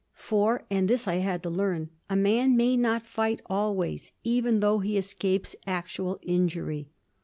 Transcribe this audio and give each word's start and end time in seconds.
For 0.15 0.65
and 0.71 0.87
this 0.87 1.07
I 1.07 1.17
had 1.17 1.43
to 1.43 1.51
learn 1.51 1.91
a 2.09 2.15
man 2.15 2.57
may 2.57 2.75
not 2.75 3.05
fight 3.05 3.39
always, 3.45 4.13
even 4.23 4.55
although 4.55 4.79
he 4.79 4.97
escapes 4.97 5.55
actual 5.67 6.17
injury. 6.23 6.89